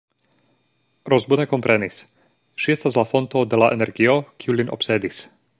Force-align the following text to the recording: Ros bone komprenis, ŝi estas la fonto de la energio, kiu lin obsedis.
Ros 1.13 1.27
bone 1.33 1.45
komprenis, 1.51 2.01
ŝi 2.63 2.75
estas 2.77 2.99
la 3.01 3.07
fonto 3.15 3.47
de 3.53 3.63
la 3.65 3.71
energio, 3.79 4.19
kiu 4.43 4.61
lin 4.61 4.77
obsedis. 4.79 5.25